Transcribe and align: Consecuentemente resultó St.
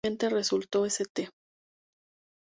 Consecuentemente 0.03 0.35
resultó 0.39 0.85
St. 0.89 1.29